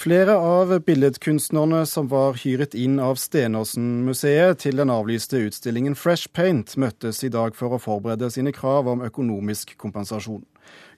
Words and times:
Flere 0.00 0.32
av 0.36 0.80
billedkunstnerne 0.80 1.82
som 1.86 2.06
var 2.08 2.38
hyret 2.40 2.72
inn 2.72 2.94
av 3.04 3.18
Stenersen-museet 3.20 4.62
til 4.62 4.78
den 4.80 4.88
avlyste 4.88 5.36
utstillingen 5.44 5.92
Fresh 5.92 6.30
Paint, 6.32 6.72
møttes 6.80 7.20
i 7.20 7.28
dag 7.28 7.52
for 7.58 7.76
å 7.76 7.80
forberede 7.84 8.30
sine 8.32 8.54
krav 8.56 8.88
om 8.88 9.02
økonomisk 9.04 9.74
kompensasjon. 9.76 10.46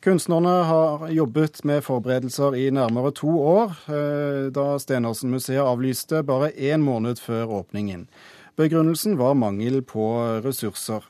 Kunstnerne 0.06 0.52
har 0.68 1.02
jobbet 1.10 1.64
med 1.66 1.82
forberedelser 1.82 2.54
i 2.54 2.68
nærmere 2.70 3.10
to 3.18 3.34
år, 3.42 3.74
eh, 3.90 4.52
da 4.54 4.78
Stenersen-museet 4.78 5.66
avlyste 5.66 6.22
bare 6.22 6.52
én 6.54 6.86
måned 6.86 7.18
før 7.18 7.58
åpningen. 7.58 8.06
Begrunnelsen 8.54 9.18
var 9.18 9.34
mangel 9.34 9.82
på 9.82 10.06
ressurser. 10.46 11.02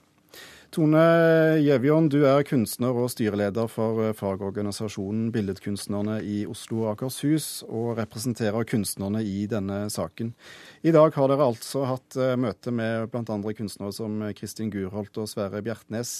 Tone 0.73 1.01
Gjevjon, 1.61 2.07
du 2.09 2.23
er 2.25 2.47
kunstner 2.49 2.97
og 2.97 3.11
styreleder 3.13 3.67
for 3.69 3.99
eh, 4.07 4.15
fagorganisasjonen 4.17 5.27
Billedkunstnerne 5.35 6.15
i 6.25 6.47
Oslo 6.49 6.87
og 6.87 6.95
Akershus, 6.95 7.49
og 7.69 7.99
representerer 7.99 8.65
kunstnerne 8.65 9.21
i 9.21 9.45
denne 9.51 9.83
saken. 9.93 10.31
I 10.81 10.95
dag 10.97 11.13
har 11.13 11.29
dere 11.29 11.51
altså 11.53 11.85
hatt 11.91 12.17
eh, 12.17 12.39
møte 12.41 12.73
med 12.73 13.13
bl.a. 13.13 13.37
kunstnere 13.59 13.93
som 13.93 14.17
Kristin 14.39 14.73
Gurholt 14.73 15.21
og 15.21 15.29
Sverre 15.29 15.61
Bjertnæs. 15.61 16.15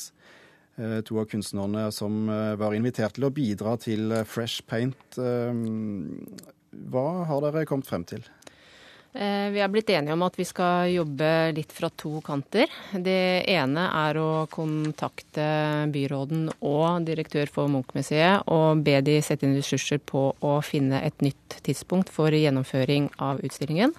Eh, 0.77 0.99
to 1.09 1.17
av 1.23 1.33
kunstnerne 1.33 1.89
som 1.89 2.29
var 2.61 2.77
invitert 2.77 3.17
til 3.17 3.31
å 3.31 3.33
bidra 3.33 3.79
til 3.81 4.19
Fresh 4.29 4.69
Paint. 4.69 5.17
Hva 5.17 7.09
har 7.25 7.45
dere 7.49 7.65
kommet 7.73 7.89
frem 7.89 8.05
til? 8.05 8.29
Eh, 9.15 9.51
vi 9.51 9.61
har 9.61 9.69
blitt 9.69 9.91
enige 9.91 10.13
om 10.13 10.23
at 10.25 10.39
vi 10.39 10.45
skal 10.49 10.89
jobbe 10.89 11.53
litt 11.53 11.73
fra 11.73 11.91
to 12.01 12.23
kanter. 12.25 12.71
Det 12.97 13.45
ene 13.53 13.85
er 13.93 14.17
å 14.17 14.47
kontakte 14.49 15.45
byråden 15.93 16.47
og 16.65 17.05
direktør 17.05 17.53
for 17.53 17.69
Munch-museet 17.69 18.49
og 18.49 18.81
be 18.87 18.97
de 19.05 19.19
sette 19.21 19.45
inn 19.45 19.59
ressurser 19.59 20.01
på 20.01 20.31
å 20.41 20.55
finne 20.65 21.03
et 21.05 21.21
nytt 21.21 21.59
tidspunkt 21.61 22.09
for 22.09 22.33
gjennomføring 22.33 23.11
av 23.21 23.45
utstillingen. 23.45 23.93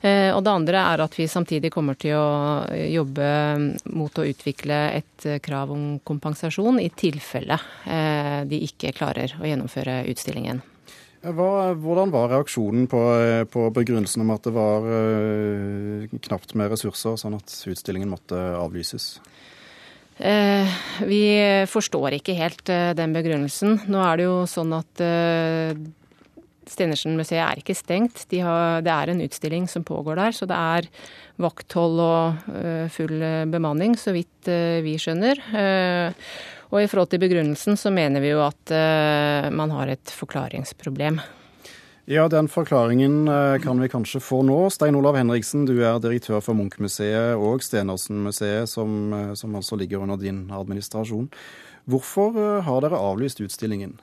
Eh, 0.00 0.32
og 0.32 0.40
det 0.46 0.56
andre 0.56 0.86
er 0.88 1.04
at 1.04 1.20
vi 1.20 1.28
samtidig 1.28 1.74
kommer 1.74 2.00
til 2.00 2.16
å 2.16 2.64
jobbe 2.72 3.28
mot 3.92 4.16
å 4.16 4.24
utvikle 4.24 4.82
et 5.02 5.30
krav 5.44 5.76
om 5.76 5.98
kompensasjon 6.00 6.80
i 6.80 6.88
tilfelle 6.88 7.60
eh, 7.84 8.40
de 8.48 8.64
ikke 8.64 8.96
klarer 8.96 9.36
å 9.36 9.44
gjennomføre 9.44 10.06
utstillingen. 10.08 10.64
Hva, 11.20 11.74
hvordan 11.76 12.12
var 12.14 12.30
reaksjonen 12.32 12.86
på, 12.88 13.00
på, 13.52 13.66
begrunnelsen 13.76 14.24
om 14.24 14.30
at 14.32 14.46
det 14.46 14.54
var 14.56 14.86
uh, 14.88 16.06
knapt 16.28 16.54
med 16.56 16.72
ressurser, 16.72 17.18
sånn 17.20 17.36
at 17.36 17.52
utstillingen 17.68 18.08
måtte 18.08 18.38
avlyses? 18.56 19.18
Eh, 20.20 20.68
vi 21.08 21.22
forstår 21.70 22.18
ikke 22.18 22.36
helt 22.36 22.68
eh, 22.68 22.92
den 22.96 23.14
begrunnelsen. 23.16 23.78
Nå 23.88 24.02
er 24.04 24.20
det 24.20 24.26
jo 24.26 24.36
sånn 24.50 24.74
at 24.76 25.00
eh, 25.04 25.72
Stenersen-museet 26.70 27.40
er 27.40 27.62
ikke 27.62 27.74
stengt. 27.74 28.26
De 28.30 28.42
har, 28.44 28.84
det 28.84 28.92
er 28.92 29.10
en 29.10 29.22
utstilling 29.24 29.64
som 29.68 29.86
pågår 29.86 30.20
der, 30.20 30.36
så 30.36 30.46
det 30.46 30.58
er 30.60 30.86
vakthold 31.40 32.02
og 32.04 32.50
uh, 32.52 32.84
full 32.92 33.16
bemanning, 33.50 33.96
så 33.98 34.12
vidt 34.14 34.46
vi 34.84 34.92
skjønner. 35.00 35.40
Uh, 35.50 36.28
og 36.70 36.82
i 36.82 36.88
forhold 36.90 37.10
til 37.10 37.22
begrunnelsen 37.22 37.78
så 37.78 37.92
mener 37.94 38.22
vi 38.22 38.32
jo 38.32 38.42
at 38.44 38.72
uh, 38.72 39.50
man 39.54 39.74
har 39.74 39.90
et 39.90 40.12
forklaringsproblem. 40.14 41.20
Ja, 42.10 42.26
den 42.30 42.48
forklaringen 42.50 43.28
uh, 43.28 43.58
kan 43.62 43.78
vi 43.82 43.90
kanskje 43.90 44.22
få 44.22 44.40
nå. 44.46 44.58
Stein 44.74 44.98
Olav 44.98 45.18
Henriksen, 45.18 45.66
du 45.66 45.76
er 45.82 46.00
direktør 46.02 46.42
for 46.42 46.58
Munch-museet 46.58 47.38
og 47.38 47.62
Stenersen-museet, 47.66 48.70
som, 48.70 48.94
uh, 49.14 49.34
som, 49.38 49.54
altså 49.58 49.78
ligger 49.78 50.02
under 50.02 50.18
din 50.18 50.46
administrasjon. 50.54 51.28
Hvorfor 51.90 52.62
har 52.66 52.86
dere 52.86 52.98
avlyst 52.98 53.42
utstillingen? 53.42 53.98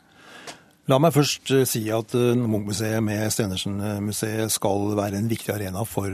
La 0.88 1.02
meg 1.03 1.11
først 1.11 1.52
si 1.67 1.81
at 1.91 2.13
Munch-museet 2.16 3.03
med 3.03 3.25
Stenersen-museet 3.33 4.53
skal 4.53 4.94
være 4.95 5.19
en 5.19 5.27
viktig 5.27 5.52
arena 5.52 5.83
for 5.83 6.07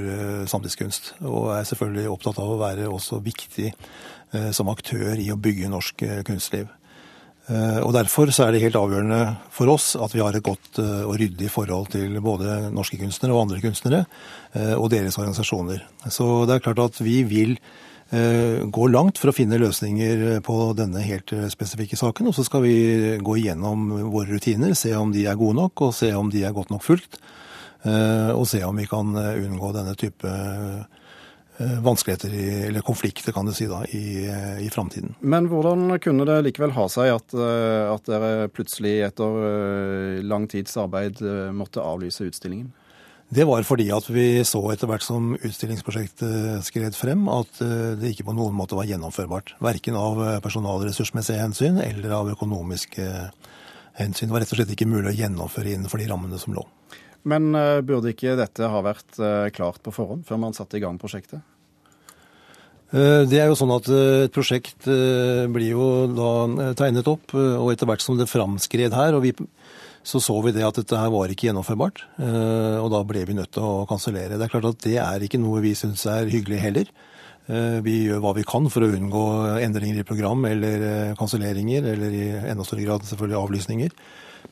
samtidskunst. 0.49 1.11
Og 1.21 1.52
er 1.53 1.67
selvfølgelig 1.69 2.09
opptatt 2.09 2.39
av 2.41 2.55
å 2.55 2.57
være 2.57 2.89
også 2.89 3.19
viktig 3.21 3.69
Eh, 4.33 4.49
som 4.49 4.70
aktør 4.71 5.20
i 5.21 5.27
å 5.30 5.37
bygge 5.37 5.70
norsk 5.70 6.02
eh, 6.08 6.21
kunstliv. 6.25 6.65
Eh, 7.52 7.80
og 7.83 7.92
Derfor 7.93 8.31
så 8.33 8.48
er 8.48 8.55
det 8.55 8.64
helt 8.64 8.80
avgjørende 8.80 9.20
for 9.53 9.70
oss 9.70 9.92
at 9.93 10.15
vi 10.15 10.23
har 10.23 10.33
et 10.33 10.45
godt 10.45 10.80
og 10.81 11.14
ryddig 11.21 11.52
forhold 11.53 11.92
til 11.93 12.17
både 12.23 12.71
norske 12.73 12.98
kunstnere 12.98 13.36
og 13.36 13.43
andre 13.43 13.61
kunstnere, 13.61 14.05
og 14.80 14.87
deres 14.93 15.17
organisasjoner. 15.19 15.83
Så 16.09 16.25
det 16.48 16.55
er 16.55 16.64
klart 16.65 16.81
at 16.81 17.02
vi 17.03 17.19
vil 17.27 17.58
gå 18.13 18.87
langt 18.93 19.17
for 19.17 19.31
å 19.31 19.33
finne 19.33 19.57
løsninger 19.57 20.41
på 20.45 20.55
denne 20.77 21.01
helt 21.01 21.33
spesifikke 21.49 21.97
saken. 21.97 22.29
Og 22.29 22.35
så 22.37 22.45
skal 22.45 22.61
vi 22.61 22.75
gå 23.17 23.37
igjennom 23.39 23.87
våre 24.13 24.35
rutiner, 24.35 24.75
se 24.77 24.91
om 24.93 25.09
de 25.13 25.25
er 25.25 25.39
gode 25.39 25.57
nok, 25.57 25.87
og 25.87 25.95
se 25.97 26.11
om 26.13 26.29
de 26.29 26.43
er 26.45 26.53
godt 26.53 26.69
nok 26.69 26.85
fulgt. 26.85 27.17
Og 27.83 28.45
se 28.47 28.61
om 28.63 28.77
vi 28.77 28.85
kan 28.87 29.17
unngå 29.17 29.73
denne 29.75 29.97
type 29.99 30.29
Eh, 31.57 31.81
vanskeligheter 31.81 32.29
eller 32.67 32.81
konflikter 32.81 33.31
kan 33.31 33.45
du 33.45 33.53
si 33.53 33.67
da, 33.69 33.83
i, 33.85 34.25
i 34.65 34.69
framtiden. 34.73 35.13
Men 35.19 35.45
hvordan 35.51 35.99
kunne 36.01 36.25
det 36.25 36.39
likevel 36.47 36.73
ha 36.73 36.87
seg 36.89 37.11
at, 37.13 37.35
eh, 37.37 37.91
at 37.93 38.09
dere 38.09 38.47
plutselig 38.49 38.95
etter 39.05 39.37
eh, 39.49 40.23
lang 40.25 40.47
tids 40.49 40.73
arbeid 40.81 41.21
måtte 41.53 41.83
avlyse 41.85 42.25
utstillingen? 42.25 42.71
Det 43.30 43.45
var 43.50 43.64
fordi 43.66 43.88
at 43.95 44.10
vi 44.11 44.44
så 44.45 44.60
etter 44.73 44.89
hvert 44.89 45.06
som 45.06 45.32
utstillingsprosjektet 45.39 46.66
skred 46.67 46.94
frem, 46.98 47.23
at 47.32 47.61
det 47.98 48.11
ikke 48.11 48.28
på 48.28 48.36
noen 48.36 48.54
måte 48.58 48.78
var 48.78 48.86
gjennomførbart. 48.89 49.56
Verken 49.64 49.95
av 49.98 50.20
personalressursmessige 50.44 51.39
hensyn 51.42 51.80
eller 51.82 52.14
av 52.20 52.30
økonomiske 52.36 53.08
hensyn. 53.98 54.28
Det 54.28 54.36
var 54.36 54.44
rett 54.44 54.54
og 54.54 54.60
slett 54.60 54.76
ikke 54.76 54.89
mulig 54.89 55.14
å 55.14 55.17
gjennomføre 55.17 55.73
innenfor 55.73 56.04
de 56.04 56.10
rammene 56.11 56.38
som 56.42 56.54
lå. 56.54 56.66
Men 57.23 57.56
burde 57.88 58.11
ikke 58.11 58.36
dette 58.36 58.67
ha 58.70 58.84
vært 58.86 59.17
klart 59.55 59.82
på 59.82 59.95
forhånd, 59.95 60.28
før 60.28 60.42
man 60.44 60.54
satte 60.54 60.78
i 60.78 60.84
gang 60.84 61.00
prosjektet? 61.02 61.42
Det 62.94 63.40
er 63.40 63.48
jo 63.50 63.55
sånn 63.58 63.72
at 63.73 63.88
Et 63.90 64.34
prosjekt 64.34 64.86
blir 64.86 65.70
jo 65.72 65.86
da 66.14 66.73
tegnet 66.78 67.08
opp, 67.10 67.34
og 67.34 67.72
etter 67.73 67.90
hvert 67.90 68.04
som 68.05 68.20
det 68.20 68.30
framskred 68.30 68.94
her, 68.94 69.17
og 69.17 69.23
vi, 69.26 69.34
så 70.03 70.19
så 70.19 70.36
vi 70.43 70.52
det 70.55 70.65
at 70.67 70.77
dette 70.77 70.99
her 70.99 71.11
var 71.14 71.31
ikke 71.31 71.47
gjennomførbart. 71.47 72.03
Og 72.19 72.89
da 72.91 73.02
ble 73.08 73.23
vi 73.27 73.36
nødt 73.37 73.53
til 73.55 73.64
å 73.64 73.86
kansellere. 73.89 74.36
Det 74.36 74.47
er 74.47 74.52
klart 74.52 74.67
at 74.73 74.81
det 74.83 74.97
er 74.99 75.23
ikke 75.23 75.39
noe 75.41 75.64
vi 75.64 75.71
syns 75.80 76.03
er 76.11 76.31
hyggelig 76.31 76.59
heller. 76.59 76.91
Vi 77.83 77.95
gjør 78.05 78.21
hva 78.23 78.33
vi 78.37 78.45
kan 78.47 78.67
for 78.71 78.86
å 78.86 78.92
unngå 78.95 79.23
endringer 79.63 79.99
i 79.99 80.08
program 80.08 80.45
eller 80.47 81.15
kanselleringer, 81.19 81.87
eller 81.95 82.15
i 82.15 82.27
enda 82.52 82.67
større 82.67 82.86
grad 82.87 83.08
selvfølgelig 83.08 83.39
avlysninger. 83.39 83.95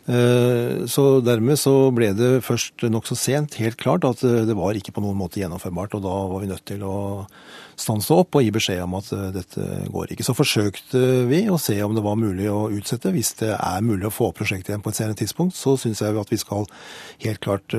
Eh, 0.05 0.85
så 0.89 1.21
dermed 1.21 1.59
så 1.61 1.73
ble 1.93 2.09
det 2.17 2.29
først 2.43 2.87
nokså 2.89 3.15
sent 3.15 3.59
helt 3.61 3.77
klart 3.77 4.05
at 4.07 4.23
eh, 4.25 4.43
det 4.49 4.57
var 4.57 4.77
ikke 4.77 4.95
på 4.95 5.03
noen 5.03 5.19
måte 5.19 5.41
gjennomførbart. 5.41 5.97
Og 5.97 6.05
da 6.05 6.13
var 6.31 6.41
vi 6.41 6.49
nødt 6.49 6.65
til 6.67 6.85
å 6.87 6.95
stanse 7.81 8.13
opp 8.13 8.35
og 8.37 8.43
gi 8.43 8.51
beskjed 8.53 8.81
om 8.83 8.95
at 8.97 9.11
eh, 9.13 9.27
dette 9.35 9.67
går 9.93 10.13
ikke. 10.13 10.25
Så 10.25 10.35
forsøkte 10.37 11.03
vi 11.29 11.43
å 11.53 11.59
se 11.61 11.77
om 11.85 11.93
det 11.95 12.03
var 12.05 12.17
mulig 12.19 12.47
å 12.49 12.65
utsette. 12.73 13.13
Hvis 13.13 13.35
det 13.43 13.51
er 13.55 13.85
mulig 13.85 14.09
å 14.09 14.13
få 14.13 14.31
prosjektet 14.37 14.73
igjen 14.73 14.83
på 14.83 14.93
et 14.93 14.99
senere 14.99 15.19
tidspunkt, 15.19 15.55
så 15.57 15.75
syns 15.79 16.01
jeg 16.01 16.17
at 16.17 16.33
vi 16.33 16.39
skal 16.41 16.65
helt 17.21 17.43
klart 17.43 17.75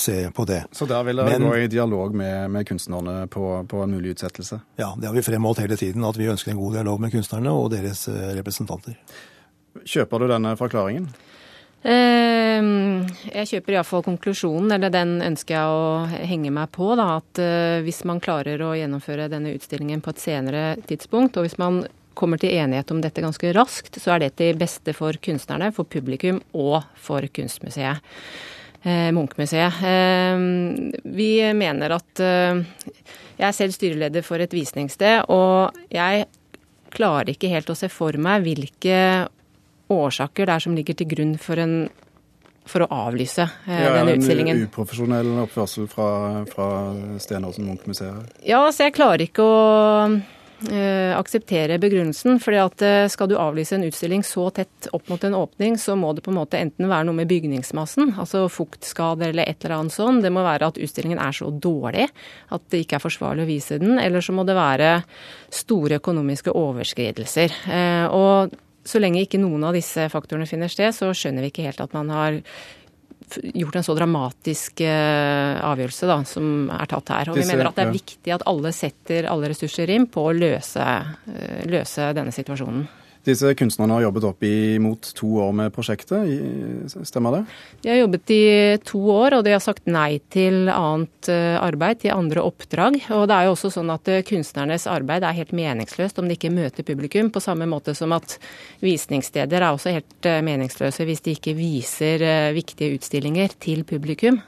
se 0.00 0.16
på 0.34 0.46
det. 0.48 0.64
Så 0.74 0.88
der 0.90 1.04
vil 1.06 1.22
dere 1.22 1.38
gå 1.40 1.52
i 1.62 1.68
dialog 1.70 2.16
med, 2.18 2.50
med 2.52 2.66
kunstnerne 2.68 3.28
på, 3.30 3.44
på, 3.70 3.82
en 3.84 3.94
mulig 3.94 4.16
utsettelse? 4.16 4.58
Ja, 4.80 4.90
det 4.98 5.08
har 5.08 5.14
vi 5.16 5.24
fremholdt 5.24 5.62
hele 5.62 5.78
tiden. 5.80 6.04
At 6.06 6.18
vi 6.18 6.28
ønsker 6.32 6.52
en 6.52 6.60
god 6.60 6.80
dialog 6.80 7.04
med 7.04 7.14
kunstnerne 7.14 7.54
og 7.54 7.70
deres 7.74 8.06
representanter. 8.10 8.98
Kjøper 9.84 10.22
du 10.22 10.28
denne 10.30 10.54
forklaringen? 10.58 11.08
Ehm, 11.84 13.04
jeg 13.28 13.50
kjøper 13.50 13.76
iallfall 13.76 14.04
konklusjonen, 14.06 14.72
eller 14.72 14.92
den 14.92 15.18
ønsker 15.24 15.58
jeg 15.58 15.74
å 15.74 16.22
henge 16.30 16.52
meg 16.54 16.70
på. 16.72 16.94
Da, 16.96 17.18
at 17.18 17.42
eh, 17.42 17.82
hvis 17.84 18.02
man 18.08 18.22
klarer 18.24 18.62
å 18.64 18.72
gjennomføre 18.78 19.28
denne 19.32 19.52
utstillingen 19.52 20.00
på 20.04 20.14
et 20.14 20.22
senere 20.22 20.64
tidspunkt, 20.88 21.36
og 21.36 21.44
hvis 21.44 21.60
man 21.60 21.82
kommer 22.16 22.40
til 22.40 22.54
enighet 22.54 22.92
om 22.94 23.02
dette 23.04 23.20
ganske 23.24 23.52
raskt, 23.56 23.98
så 24.00 24.14
er 24.14 24.24
det 24.24 24.36
til 24.38 24.56
beste 24.56 24.94
for 24.96 25.18
kunstnerne, 25.20 25.72
for 25.74 25.88
publikum 25.90 26.40
og 26.56 26.86
for 26.96 27.26
Kunstmuseet. 27.34 28.00
Eh, 28.84 29.10
Munchmuseet. 29.12 29.82
Eh, 29.84 31.02
vi 31.04 31.30
mener 31.56 31.96
at 31.98 32.20
eh, 32.20 32.64
Jeg 33.34 33.48
er 33.48 33.56
selv 33.56 33.74
styreleder 33.74 34.22
for 34.22 34.40
et 34.40 34.52
visningssted, 34.54 35.26
og 35.32 35.74
jeg 35.90 36.28
klarer 36.94 37.32
ikke 37.32 37.50
helt 37.50 37.72
å 37.72 37.74
se 37.76 37.88
for 37.90 38.14
meg 38.14 38.44
hvilke 38.44 38.98
årsaker 39.92 40.48
det 40.48 40.56
er 40.56 40.64
som 40.64 40.76
ligger 40.76 40.96
til 40.98 41.10
grunn 41.10 41.34
for, 41.40 41.60
en, 41.60 41.88
for 42.68 42.84
å 42.84 42.90
avlyse 43.08 43.44
eh, 43.44 43.82
ja, 43.84 43.92
denne 43.98 44.16
utstillingen. 44.18 44.62
En 44.62 44.70
uprofesjonell 44.70 45.34
oppførsel 45.44 45.90
fra, 45.90 46.08
fra 46.50 46.68
Stenåsen 47.20 47.68
Munch-museet? 47.68 48.38
Ja, 48.46 48.64
så 48.72 48.88
jeg 48.88 48.96
klarer 48.96 49.26
ikke 49.26 49.44
å 49.44 49.58
eh, 50.70 51.12
akseptere 51.18 51.78
begrunnelsen. 51.82 52.40
fordi 52.40 52.60
at 52.62 52.84
uh, 52.84 53.08
skal 53.12 53.28
du 53.28 53.36
avlyse 53.38 53.76
en 53.76 53.84
utstilling 53.86 54.24
så 54.26 54.48
tett 54.54 54.88
opp 54.92 55.08
mot 55.12 55.24
en 55.24 55.36
åpning, 55.38 55.78
så 55.78 55.96
må 55.96 56.12
det 56.14 56.24
på 56.24 56.32
en 56.32 56.40
måte 56.40 56.60
enten 56.60 56.88
være 56.88 57.08
noe 57.08 57.20
med 57.20 57.28
bygningsmassen, 57.30 58.14
altså 58.20 58.46
fuktskader 58.48 59.32
eller 59.32 59.48
et 59.48 59.64
eller 59.64 59.78
annet 59.78 59.96
sånn. 59.96 60.22
Det 60.24 60.32
må 60.32 60.44
være 60.46 60.72
at 60.72 60.80
utstillingen 60.80 61.20
er 61.22 61.36
så 61.36 61.50
dårlig 61.52 62.08
at 62.54 62.68
det 62.72 62.84
ikke 62.84 62.98
er 62.98 63.04
forsvarlig 63.04 63.44
å 63.44 63.50
vise 63.50 63.80
den. 63.82 63.98
Eller 64.00 64.24
så 64.24 64.34
må 64.36 64.46
det 64.48 64.56
være 64.58 64.96
store 65.54 66.00
økonomiske 66.02 66.54
overskridelser. 66.54 67.58
Uh, 67.68 68.06
og 68.14 68.60
så 68.84 69.00
lenge 69.00 69.22
ikke 69.24 69.40
noen 69.40 69.64
av 69.66 69.76
disse 69.76 70.08
faktorene 70.12 70.48
finner 70.48 70.72
sted, 70.72 70.92
så 70.96 71.12
skjønner 71.16 71.46
vi 71.46 71.52
ikke 71.52 71.66
helt 71.66 71.80
at 71.84 71.94
man 71.96 72.10
har 72.12 72.40
gjort 73.34 73.78
en 73.78 73.86
så 73.86 73.94
dramatisk 73.96 74.82
avgjørelse 74.84 76.08
da, 76.10 76.18
som 76.28 76.68
er 76.74 76.90
tatt 76.90 77.12
her. 77.14 77.30
Og 77.32 77.38
vi 77.40 77.46
mener 77.48 77.70
at 77.70 77.78
det 77.78 77.86
er 77.86 77.94
viktig 77.94 78.34
at 78.36 78.44
alle 78.50 78.74
setter 78.76 79.30
alle 79.30 79.48
ressurser 79.54 79.90
inn 79.94 80.04
på 80.12 80.26
å 80.28 80.34
løse, 80.36 80.84
løse 81.70 82.10
denne 82.16 82.34
situasjonen. 82.36 82.84
Disse 83.24 83.54
kunstnerne 83.56 83.96
har 83.96 84.04
jobbet 84.04 84.26
opp 84.28 84.44
imot 84.44 85.08
to 85.16 85.28
år 85.40 85.52
med 85.56 85.72
prosjektet, 85.72 86.28
stemmer 87.08 87.38
det? 87.38 87.40
De 87.80 87.88
har 87.88 88.02
jobbet 88.02 88.32
i 88.34 88.44
to 88.84 89.00
år, 89.14 89.38
og 89.38 89.46
de 89.46 89.54
har 89.54 89.62
sagt 89.64 89.88
nei 89.88 90.18
til 90.32 90.68
annet 90.68 91.30
eh, 91.32 91.56
arbeid, 91.56 92.02
til 92.02 92.12
andre 92.12 92.44
oppdrag. 92.44 93.00
Og 93.16 93.24
det 93.30 93.38
er 93.38 93.48
jo 93.48 93.54
også 93.56 93.72
sånn 93.78 93.92
at 93.94 94.12
eh, 94.12 94.24
kunstnernes 94.28 94.84
arbeid 94.92 95.24
er 95.24 95.38
helt 95.40 95.54
meningsløst 95.56 96.20
om 96.20 96.28
de 96.28 96.36
ikke 96.36 96.52
møter 96.52 96.84
publikum, 96.84 97.32
på 97.32 97.42
samme 97.44 97.68
måte 97.70 97.96
som 97.96 98.12
at 98.16 98.36
visningssteder 98.84 99.62
er 99.62 99.70
også 99.72 99.96
helt 99.96 100.28
eh, 100.28 100.42
meningsløse 100.44 101.08
hvis 101.08 101.24
de 101.24 101.38
ikke 101.38 101.56
viser 101.56 102.28
viktige 102.52 102.98
utstillinger 102.98 103.56
til 103.56 103.86
publikum. 103.88 104.42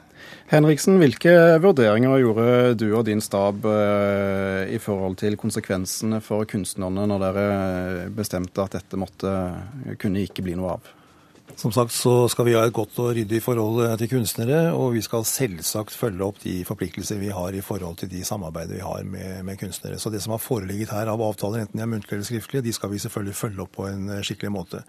Henriksen, 0.51 0.99
hvilke 1.01 1.33
vurderinger 1.63 2.21
gjorde 2.21 2.75
du 2.79 2.85
og 2.93 3.05
din 3.09 3.23
stab 3.23 3.65
eh, 3.67 4.69
i 4.71 4.79
forhold 4.79 5.17
til 5.19 5.35
konsekvensene 5.39 6.21
for 6.23 6.47
kunstnerne 6.47 7.07
når 7.09 7.25
dere 7.25 7.47
bestemte 8.15 8.63
at 8.63 8.79
dette 8.79 8.99
måtte, 8.99 9.33
kunne 9.99 10.23
ikke 10.23 10.45
bli 10.47 10.55
noe 10.59 10.77
av? 10.77 10.93
Som 11.55 11.71
sagt 11.71 11.93
så 11.95 12.27
skal 12.29 12.45
vi 12.45 12.55
ha 12.57 12.65
et 12.67 12.75
godt 12.75 12.97
og 13.01 13.13
ryddig 13.15 13.39
forhold 13.41 13.79
eh, 13.85 13.93
til 14.01 14.09
kunstnere, 14.11 14.73
og 14.75 14.91
vi 14.97 15.01
skal 15.05 15.23
selvsagt 15.25 15.95
følge 15.95 16.25
opp 16.25 16.41
de 16.43 16.59
forpliktelser 16.67 17.21
vi 17.21 17.31
har 17.33 17.55
i 17.55 17.63
forhold 17.65 17.97
til 18.01 18.11
de 18.11 18.23
samarbeidet 18.27 18.75
vi 18.75 18.83
har 18.83 19.07
med, 19.07 19.45
med 19.47 19.59
kunstnere. 19.61 19.97
Så 19.97 20.11
det 20.13 20.21
som 20.23 20.35
har 20.35 20.43
foreligget 20.43 20.91
her 20.93 21.09
av 21.09 21.23
avtaler, 21.23 21.63
enten 21.63 21.79
de 21.79 21.85
er 21.85 21.89
muntlige 21.89 22.19
eller 22.19 22.27
skriftlige, 22.27 22.65
de 22.67 22.75
skal 22.75 22.91
vi 22.91 23.01
selvfølgelig 23.01 23.39
følge 23.39 23.63
opp 23.63 23.73
på 23.79 23.87
en 23.89 24.09
eh, 24.17 24.23
skikkelig 24.27 24.53
måte. 24.53 24.83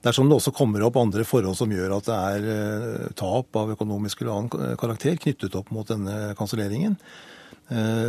Dersom 0.00 0.30
det 0.30 0.38
også 0.38 0.54
kommer 0.56 0.82
opp 0.86 0.96
andre 0.96 1.26
forhold 1.28 1.58
som 1.60 1.72
gjør 1.76 1.98
at 1.98 2.08
det 2.08 2.16
er 2.16 2.48
eh, 2.54 3.10
tap 3.20 3.60
av 3.60 3.74
økonomisk 3.76 4.24
eller 4.24 4.38
annen 4.38 4.80
karakter 4.80 5.20
knyttet 5.20 5.58
opp 5.60 5.68
mot 5.74 5.90
denne 5.92 6.32
kanselleringen, 6.38 6.96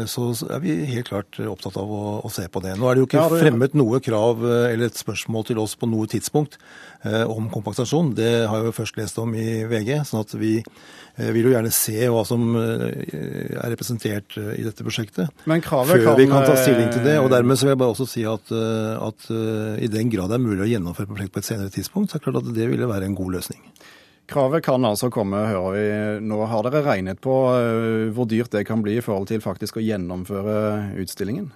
så 0.09 0.31
er 0.49 0.61
vi 0.63 0.73
helt 0.89 1.11
klart 1.11 1.37
opptatt 1.45 1.75
av 1.77 1.89
å, 1.93 2.05
å, 2.25 2.29
se 2.33 2.47
på 2.49 2.63
det. 2.63 2.73
Nå 2.79 2.87
er 2.89 2.97
det 2.97 3.03
jo 3.03 3.09
ikke 3.09 3.25
fremmet 3.35 3.75
noe 3.77 3.99
krav 4.01 4.41
eh, 4.41 4.71
eller 4.71 4.89
et 4.89 4.97
spørsmål 4.97 5.45
til 5.51 5.61
oss 5.61 5.75
på 5.77 5.89
noe 5.89 6.09
tidspunkt 6.09 6.57
om 7.01 7.47
kompensasjon. 7.49 8.11
Det 8.13 8.29
har 8.45 8.59
jeg 8.59 8.67
jo 8.67 8.73
først 8.77 8.97
lest 8.99 9.15
om 9.17 9.31
i 9.33 9.63
VG. 9.65 10.03
sånn 10.05 10.21
at 10.21 10.35
vi 10.37 10.51
vil 11.17 11.47
jo 11.47 11.53
gjerne 11.55 11.71
se 11.73 11.95
hva 12.13 12.21
som 12.29 12.43
er 12.53 13.71
representert 13.73 14.37
i 14.37 14.61
dette 14.61 14.85
prosjektet. 14.85 15.33
før 15.89 16.03
kan... 16.11 16.19
vi 16.19 16.27
kan 16.29 16.45
ta 16.45 16.53
stilling 16.61 16.91
til 16.93 17.01
det. 17.07 17.15
og 17.23 17.31
Dermed 17.33 17.57
så 17.57 17.65
vil 17.65 17.73
jeg 17.73 17.81
bare 17.81 17.95
også 17.95 18.05
si 18.05 18.21
at, 18.29 18.53
at 18.53 19.31
i 19.81 19.89
den 19.89 20.13
grad 20.13 20.29
det 20.29 20.37
er 20.37 20.45
mulig 20.45 20.67
å 20.67 20.69
gjennomføre 20.75 21.09
prosjekt 21.09 21.33
på 21.33 21.41
et 21.41 21.49
senere 21.49 21.73
tidspunkt, 21.73 22.13
så 22.13 22.19
er 22.19 22.21
det 22.21 22.27
klart 22.29 22.43
at 22.43 22.53
det 22.59 22.69
ville 22.69 22.91
være 22.93 23.09
en 23.09 23.17
god 23.17 23.39
løsning. 23.39 23.65
Kravet 24.31 24.63
kan 24.63 24.85
altså 24.87 25.09
komme, 25.11 25.41
hører 25.49 25.73
vi. 25.75 25.87
Nå 26.23 26.37
har 26.47 26.67
dere 26.67 26.85
regnet 26.85 27.19
på 27.23 27.33
hvor 28.15 28.29
dyrt 28.31 28.53
det 28.53 28.63
kan 28.69 28.83
bli 28.83 28.95
i 28.99 29.03
forhold 29.03 29.27
til 29.31 29.43
faktisk 29.43 29.79
å 29.79 29.83
gjennomføre 29.83 30.95
utstillingen? 31.03 31.49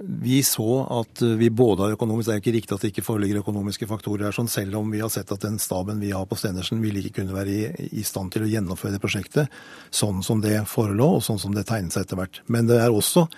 Vi 0.00 0.42
så 0.42 0.86
at 1.00 1.22
vi 1.22 1.50
både 1.50 1.82
har 1.82 1.94
økonomisk 1.96 2.28
Det 2.28 2.32
er 2.32 2.38
jo 2.38 2.42
ikke 2.44 2.54
riktig 2.54 2.74
at 2.74 2.84
det 2.84 2.90
ikke 2.92 3.04
foreligger 3.04 3.40
økonomiske 3.42 3.88
faktorer 3.90 4.28
her, 4.28 4.34
sånn, 4.36 4.48
selv 4.48 4.78
om 4.78 4.92
vi 4.92 5.02
har 5.02 5.10
sett 5.12 5.32
at 5.34 5.42
den 5.44 5.58
staben 5.60 6.00
vi 6.00 6.12
har 6.14 6.28
på 6.30 6.38
Stenersen 6.38 6.80
ville 6.80 7.02
ikke 7.02 7.20
kunne 7.20 7.36
være 7.36 7.52
i, 7.52 7.88
i, 7.90 8.04
stand 8.06 8.32
til 8.32 8.46
å 8.46 8.48
gjennomføre 8.48 8.94
det 8.96 9.02
prosjektet 9.02 9.60
sånn 9.92 10.22
som 10.24 10.40
det 10.40 10.62
forelå, 10.70 11.16
og 11.18 11.24
sånn 11.26 11.42
som 11.42 11.56
det 11.56 11.66
tegnet 11.68 11.96
seg 11.96 12.06
etter 12.06 12.20
hvert. 12.20 12.40
Men 12.48 12.70
det 12.70 12.78
er 12.80 12.94
også 12.94 13.26
eh, 13.26 13.36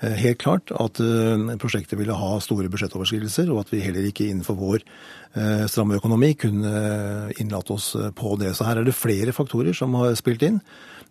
helt 0.00 0.40
klart 0.42 0.72
at 0.74 1.00
uh, 1.00 1.54
prosjektet 1.62 1.98
ville 2.00 2.16
ha 2.16 2.32
store 2.44 2.68
budsjettoverskridelser, 2.72 3.48
og 3.52 3.64
at 3.64 3.72
vi 3.72 3.84
heller 3.84 4.08
ikke 4.08 4.26
innenfor 4.28 4.58
vår 4.58 4.82
uh, 4.82 5.64
stramme 5.70 5.96
økonomi 5.96 6.34
kunne 6.40 6.74
innlate 7.40 7.76
oss 7.76 7.94
på 8.18 8.36
det. 8.40 8.52
Så 8.56 8.68
her 8.68 8.82
er 8.82 8.88
det 8.88 8.96
flere 8.96 9.36
faktorer 9.36 9.76
som 9.76 9.96
har 10.00 10.14
spilt 10.20 10.44
inn. 10.46 10.60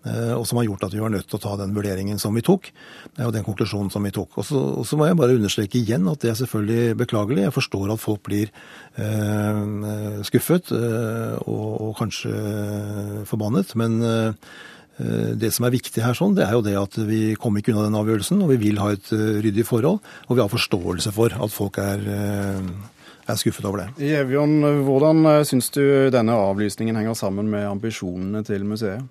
Eh, 0.06 0.34
og 0.38 0.46
som 0.46 0.60
har 0.60 0.68
gjort 0.68 0.86
at 0.86 0.94
vi 0.94 1.02
var 1.02 1.10
nødt 1.14 1.26
til 1.30 1.40
å 1.40 1.42
ta 1.42 1.56
den 1.58 1.74
vurderingen 1.76 2.20
som 2.22 2.36
vi 2.38 2.44
tok, 2.46 2.70
og 3.18 3.32
den 3.34 3.46
konklusjonen 3.46 3.90
som 3.94 4.06
vi 4.06 4.14
tok. 4.14 4.38
Og 4.38 4.46
så, 4.46 4.62
og 4.82 4.86
så 4.86 5.00
må 5.00 5.08
jeg 5.10 5.18
bare 5.18 5.38
understreke 5.38 5.80
igjen 5.82 6.06
at 6.12 6.22
det 6.22 6.32
er 6.32 6.40
selvfølgelig 6.44 7.00
beklagelig. 7.02 7.48
Jeg 7.48 7.56
forstår 7.56 7.94
at 7.96 8.04
folk 8.04 8.22
blir 8.28 8.54
eh, 9.02 10.22
skuffet 10.28 10.70
eh, 10.76 11.36
og, 11.42 11.68
og, 11.90 11.92
kanskje 11.98 13.26
forbannet. 13.30 13.76
men 13.80 14.00
eh, 14.06 14.54
det 14.96 15.50
som 15.52 15.66
er 15.68 15.74
viktig 15.74 16.00
her, 16.00 16.16
sånn, 16.16 16.38
det 16.38 16.46
er 16.46 16.54
jo 16.56 16.62
det 16.64 16.76
at 16.80 16.98
vi 17.04 17.34
kommer 17.36 17.60
ikke 17.60 17.74
unna 17.74 17.90
den 17.90 17.98
avgjørelsen, 18.00 18.44
og 18.46 18.54
vi 18.54 18.60
vil 18.62 18.78
ha 18.80 18.94
et 18.96 19.10
ryddig 19.12 19.66
forhold. 19.68 20.00
Og 20.30 20.38
vi 20.38 20.40
har 20.40 20.52
forståelse 20.52 21.12
for 21.12 21.36
at 21.36 21.52
folk 21.52 21.82
er, 21.84 22.06
er 23.28 23.42
skuffet 23.42 23.68
over 23.68 23.84
det. 23.84 23.90
Jevjon, 24.08 24.56
hvordan 24.88 25.28
syns 25.44 25.68
du 25.76 25.84
denne 26.16 26.40
avlysningen 26.48 26.96
henger 26.96 27.20
sammen 27.20 27.52
med 27.52 27.68
ambisjonene 27.74 28.46
til 28.48 28.64
museet? 28.64 29.04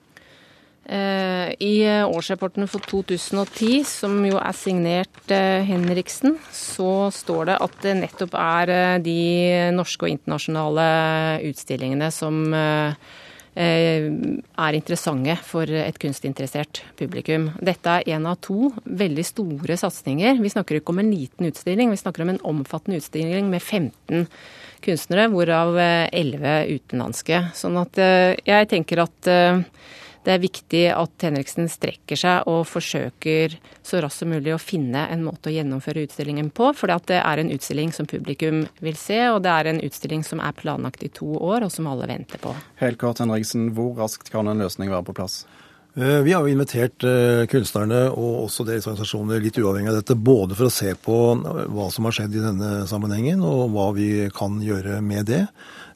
Eh, 0.85 1.55
I 1.65 2.05
årsrapporten 2.05 2.69
for 2.69 2.85
2010, 2.85 3.85
som 3.89 4.19
jo 4.29 4.37
er 4.37 4.57
signert 4.57 5.33
eh, 5.33 5.65
Henriksen, 5.65 6.37
så 6.53 7.09
står 7.15 7.49
det 7.49 7.57
at 7.65 7.79
det 7.81 7.95
nettopp 8.03 8.37
er 8.37 8.73
eh, 8.75 8.97
de 9.01 9.21
norske 9.73 10.05
og 10.05 10.13
internasjonale 10.13 10.89
utstillingene 11.49 12.11
som 12.13 12.45
er 13.55 14.77
interessante 14.77 15.37
for 15.47 15.71
et 15.71 15.99
kunstinteressert 16.03 16.83
publikum. 16.99 17.51
Dette 17.63 18.01
er 18.01 18.17
én 18.17 18.27
av 18.27 18.41
to 18.43 18.73
veldig 18.85 19.25
store 19.27 19.79
satsinger. 19.79 20.41
Vi 20.43 20.53
snakker 20.53 20.81
ikke 20.81 20.95
om 20.95 21.03
en 21.05 21.13
liten 21.15 21.47
utstilling, 21.51 21.93
vi 21.95 22.01
snakker 22.01 22.25
om 22.25 22.35
en 22.35 22.43
omfattende 22.55 22.99
utstilling 22.99 23.51
med 23.53 23.63
15 23.63 24.27
kunstnere, 24.85 25.31
hvorav 25.33 25.79
11 25.79 26.57
utenlandske. 26.75 27.45
Sånn 27.57 27.79
at 27.81 28.01
jeg 28.45 28.71
tenker 28.75 29.07
at 29.07 29.31
det 30.25 30.33
er 30.33 30.43
viktig 30.43 30.83
at 30.95 31.27
Henriksen 31.27 31.69
strekker 31.69 32.19
seg 32.19 32.49
og 32.51 32.63
forsøker 32.69 33.59
så 33.85 34.01
raskt 34.05 34.23
som 34.23 34.33
mulig 34.33 34.55
å 34.55 34.61
finne 34.63 35.07
en 35.13 35.25
måte 35.27 35.51
å 35.51 35.55
gjennomføre 35.55 36.07
utstillingen 36.07 36.49
på. 36.55 36.71
For 36.77 36.93
det 37.09 37.19
er 37.21 37.43
en 37.43 37.53
utstilling 37.53 37.93
som 37.93 38.09
publikum 38.09 38.65
vil 38.85 38.97
se, 38.97 39.21
og 39.33 39.43
det 39.45 39.53
er 39.53 39.73
en 39.73 39.83
utstilling 39.85 40.25
som 40.25 40.41
er 40.41 40.57
planlagt 40.57 41.05
i 41.05 41.13
to 41.13 41.35
år, 41.37 41.67
og 41.67 41.75
som 41.75 41.91
alle 41.91 42.09
venter 42.09 42.41
på. 42.41 42.55
Helt 42.81 43.01
kort, 43.01 43.21
Henriksen, 43.21 43.71
hvor 43.77 43.93
raskt 44.01 44.33
kan 44.33 44.49
en 44.49 44.65
løsning 44.65 44.93
være 44.93 45.09
på 45.11 45.17
plass? 45.21 45.43
Eh, 45.95 46.21
vi 46.27 46.33
har 46.33 46.43
jo 46.43 46.51
invitert 46.51 47.05
eh, 47.07 47.45
kunstnerne 47.47 48.09
og 48.11 48.49
også 48.49 48.65
deres 48.67 48.89
organisasjoner 48.89 49.45
litt 49.45 49.61
uavhengig 49.61 49.93
av 49.93 50.01
dette, 50.01 50.17
både 50.19 50.57
for 50.59 50.67
å 50.67 50.75
se 50.75 50.91
på 50.99 51.19
hva 51.71 51.87
som 51.95 52.09
har 52.09 52.17
skjedd 52.17 52.35
i 52.35 52.43
denne 52.43 52.71
sammenhengen, 52.91 53.45
og 53.47 53.69
hva 53.77 53.93
vi 53.95 54.09
kan 54.35 54.59
gjøre 54.65 54.99
med 55.05 55.29
det. 55.31 55.45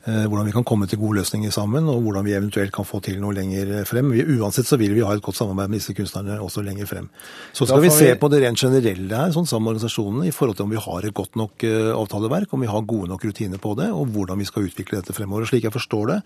Eh, 0.08 0.24
hvordan 0.24 0.46
vi 0.46 0.54
kan 0.54 0.64
komme 0.64 0.86
til 0.88 1.00
gode 1.00 1.18
løsninger 1.20 1.52
sammen, 1.52 1.84
og 1.90 2.00
hvordan 2.00 2.24
vi 2.24 2.32
eventuelt 2.32 2.72
kan 2.72 2.86
få 2.88 3.00
til 3.04 3.18
noe 3.20 3.34
lenger 3.36 3.82
frem. 3.88 4.08
Uansett 4.38 4.68
så 4.68 4.78
vil 4.80 4.94
vi 4.96 5.02
ha 5.04 5.12
et 5.12 5.24
godt 5.24 5.36
samarbeid 5.36 5.68
med 5.68 5.82
disse 5.82 5.92
kunstnerne 5.96 6.38
også 6.40 6.62
lenger 6.64 6.88
frem. 6.88 7.10
Så 7.52 7.66
skal 7.68 7.82
vi 7.84 7.90
se 7.92 8.14
på 8.16 8.30
det 8.32 8.40
rent 8.40 8.62
generelle 8.62 9.18
her, 9.20 9.34
sånn 9.34 9.48
sammen 9.48 9.66
med 9.66 9.76
organisasjonene, 9.76 10.30
i 10.30 10.32
forhold 10.32 10.56
til 10.56 10.64
om 10.64 10.72
vi 10.72 10.80
har 10.80 11.04
et 11.04 11.16
godt 11.16 11.36
nok 11.36 11.66
eh, 11.68 11.90
avtaleverk, 11.92 12.54
om 12.56 12.64
vi 12.64 12.70
har 12.72 12.86
gode 12.88 13.10
nok 13.12 13.26
rutiner 13.28 13.60
på 13.60 13.74
det, 13.76 13.90
og 13.92 14.14
hvordan 14.14 14.40
vi 14.40 14.46
skal 14.48 14.70
utvikle 14.70 15.02
dette 15.02 15.16
fremover. 15.16 15.44
Og 15.44 15.52
slik 15.52 15.66
jeg 15.68 15.74
forstår 15.76 16.08
det, 16.12 16.18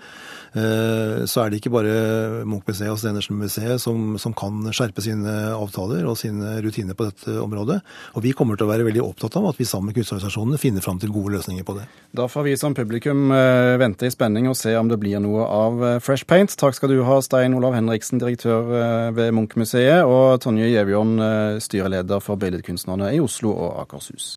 eh, 0.62 1.16
så 1.26 1.42
er 1.42 1.50
det 1.50 1.58
ikke 1.58 1.74
bare 1.74 1.96
Munch-museet 2.46 2.92
og 2.92 3.02
Stenersen-museet 3.02 3.82
som, 3.82 4.14
som, 4.22 4.36
kan 4.42 4.62
skjerpe 4.70 5.02
sine 5.04 5.32
avtaler 5.56 6.06
og 6.08 6.16
sine 6.22 6.54
rutiner 6.62 6.96
på 6.98 7.08
dette 7.10 7.34
området. 7.42 7.80
Og 8.14 8.22
vi 8.28 8.36
kommer 8.36 8.60
til 8.60 8.68
å 8.68 8.72
være 8.72 8.86
veldig 8.86 9.02
opptatt 9.02 9.40
av 9.42 9.50
at 9.50 9.58
vi 9.58 9.66
sammen 9.66 9.90
med 9.90 9.98
kunstorganisasjonene 9.98 10.62
finner 10.62 10.86
fram 10.86 11.02
til 11.02 11.10
gode 11.14 11.34
løsninger 11.34 11.66
på 11.66 11.76
det. 11.80 11.90
Da 12.14 12.30
får 12.30 12.46
vi 12.46 12.56
som 12.60 12.78
publikum 12.78 13.34
vente 13.80 14.06
i 14.08 14.12
spenning 14.12 14.48
og 14.50 14.56
se 14.58 14.74
om 14.78 14.90
det 14.90 14.98
blir 15.02 15.20
noe 15.22 15.46
av 15.46 15.82
eh, 15.86 15.98
Fresh 16.04 16.28
Paint. 16.28 16.54
Takk 16.58 16.76
skal 16.76 16.92
du 16.92 17.00
ha, 17.06 17.18
Stein 17.24 17.56
Olav 17.58 17.76
Henriksen, 17.76 18.20
direktør 18.22 18.72
eh, 18.78 19.08
ved 19.16 19.32
Munch-museet, 19.36 20.04
og 20.08 20.40
Tonje 20.44 20.68
Gjevjon, 20.70 21.16
eh, 21.26 21.58
styreleder 21.64 22.22
for 22.24 22.40
Billedkunstnerne 22.40 23.12
i 23.16 23.20
Oslo 23.22 23.54
og 23.54 23.82
Akershus. 23.84 24.30